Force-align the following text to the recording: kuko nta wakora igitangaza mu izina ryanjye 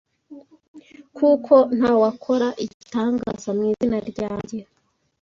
kuko 1.17 1.53
nta 1.77 1.91
wakora 2.01 2.47
igitangaza 2.65 3.49
mu 3.57 3.63
izina 3.71 3.97
ryanjye 4.09 4.57